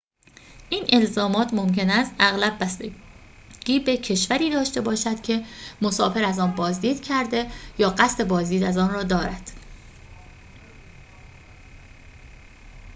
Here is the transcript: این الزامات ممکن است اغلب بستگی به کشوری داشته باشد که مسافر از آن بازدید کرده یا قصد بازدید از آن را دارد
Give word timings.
این 0.69 0.99
الزامات 1.01 1.53
ممکن 1.53 1.89
است 1.89 2.11
اغلب 2.19 2.59
بستگی 2.63 3.79
به 3.85 3.97
کشوری 3.97 4.49
داشته 4.49 4.81
باشد 4.81 5.21
که 5.21 5.45
مسافر 5.81 6.23
از 6.23 6.39
آن 6.39 6.51
بازدید 6.55 7.01
کرده 7.01 7.47
یا 7.77 7.89
قصد 7.89 8.27
بازدید 8.27 8.63
از 8.63 8.77
آن 8.77 8.89
را 8.93 9.03
دارد 9.03 9.51